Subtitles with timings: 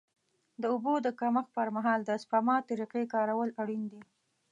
[0.61, 4.01] د اوبو د کمښت پر مهال د سپما طریقې کارول اړین دي.